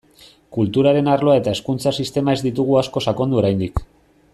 [0.55, 3.87] Kulturaren arloa eta hezkuntza sistema ez ditugu asko sakondu oraindik.